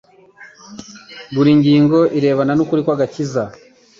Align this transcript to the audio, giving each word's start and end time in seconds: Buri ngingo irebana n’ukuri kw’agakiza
Buri 1.33 1.51
ngingo 1.59 1.99
irebana 2.17 2.53
n’ukuri 2.55 2.81
kw’agakiza 2.85 3.43